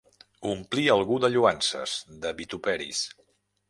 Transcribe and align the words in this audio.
Omplir 0.51 0.85
algú 0.93 1.19
de 1.25 1.31
lloances, 1.35 1.97
de 2.25 2.37
vituperis. 2.43 3.09